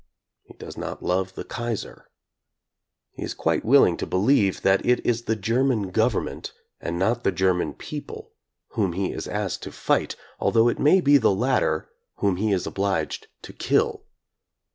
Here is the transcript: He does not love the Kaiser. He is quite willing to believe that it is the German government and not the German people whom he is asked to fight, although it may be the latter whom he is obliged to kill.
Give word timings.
He 0.41 0.55
does 0.55 0.77
not 0.77 1.03
love 1.03 1.35
the 1.35 1.43
Kaiser. 1.43 2.09
He 3.11 3.21
is 3.21 3.35
quite 3.35 3.63
willing 3.63 3.97
to 3.97 4.07
believe 4.07 4.63
that 4.63 4.83
it 4.83 4.99
is 5.05 5.25
the 5.25 5.35
German 5.35 5.91
government 5.91 6.53
and 6.79 6.97
not 6.97 7.23
the 7.23 7.31
German 7.31 7.75
people 7.75 8.31
whom 8.69 8.93
he 8.93 9.11
is 9.13 9.27
asked 9.27 9.61
to 9.61 9.71
fight, 9.71 10.15
although 10.39 10.69
it 10.69 10.79
may 10.79 11.01
be 11.01 11.19
the 11.19 11.29
latter 11.31 11.91
whom 12.15 12.37
he 12.37 12.51
is 12.51 12.65
obliged 12.65 13.27
to 13.43 13.53
kill. 13.53 14.03